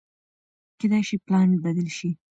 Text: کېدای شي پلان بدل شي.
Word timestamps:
کېدای 0.79 1.03
شي 1.07 1.17
پلان 1.25 1.49
بدل 1.63 1.87
شي. 1.97 2.09